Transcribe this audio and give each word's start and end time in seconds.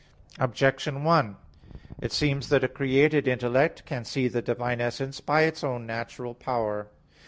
Objection 0.39 1.03
1: 1.03 1.37
It 2.01 2.11
seems 2.11 2.49
that 2.49 2.63
a 2.63 2.67
created 2.67 3.27
intellect 3.27 3.85
can 3.85 4.03
see 4.03 4.27
the 4.27 4.41
Divine 4.41 4.81
essence 4.81 5.19
by 5.21 5.43
its 5.43 5.63
own 5.63 5.85
natural 5.85 6.33
power. 6.33 6.87